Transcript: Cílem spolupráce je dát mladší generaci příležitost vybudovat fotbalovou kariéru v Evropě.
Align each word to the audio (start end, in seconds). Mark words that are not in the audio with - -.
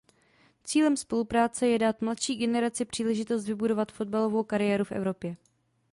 Cílem 0.63 0.97
spolupráce 0.97 1.67
je 1.67 1.79
dát 1.79 2.01
mladší 2.01 2.35
generaci 2.35 2.85
příležitost 2.85 3.45
vybudovat 3.45 3.91
fotbalovou 3.91 4.43
kariéru 4.43 4.83
v 4.83 4.91
Evropě. 4.91 5.37